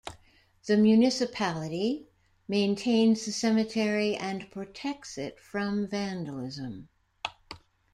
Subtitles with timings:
[0.65, 2.07] The municipality
[2.47, 6.89] maintains the cemetery and protects it from vandalism.